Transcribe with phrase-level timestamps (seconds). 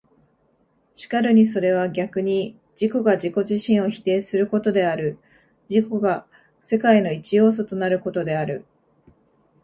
[0.95, 5.19] 然るにそれは逆に自己が自己自身を否定することである、
[5.69, 6.25] 自己が
[6.63, 8.65] 世界の一要素となることである。